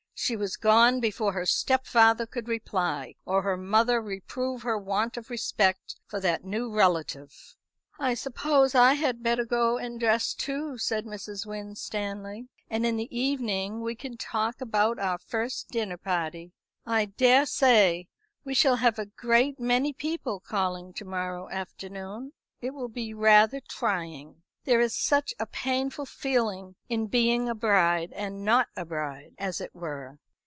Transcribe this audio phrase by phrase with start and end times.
[0.13, 5.31] She was gone before her stepfather could reply, or her mother reprove her want of
[5.31, 7.33] respect for that new relative.
[7.97, 11.47] "I suppose I had better go and dress too," said Mrs.
[11.47, 16.51] Winstanley, "and in the evening we can talk about our first dinner party.
[16.85, 18.05] I daresay
[18.45, 22.33] we shall have a great many people calling to morrow afternoon.
[22.61, 24.43] It will be rather trying.
[24.63, 29.59] There is such a painful feeling in being a bride and not a bride, as
[29.59, 30.19] it were.